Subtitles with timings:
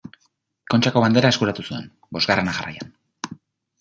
[0.73, 1.85] Kontxako Bandera eskuratu zuen,
[2.17, 2.95] bosgarrena jarraian.